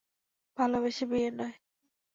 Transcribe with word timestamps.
ভালোবেসে 0.57 1.05
বিয়ে 1.11 1.29
নয়। 1.31 1.55